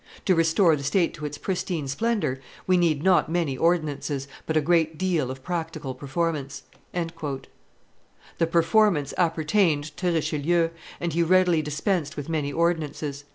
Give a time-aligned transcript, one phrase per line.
[0.25, 4.59] To restore the state to its pristine splendor, we need not many ordinances, but a
[4.59, 10.69] great deal of practical performance." The performance appertained to Richelieu,
[10.99, 13.25] and he readily dispensed with many ordinances.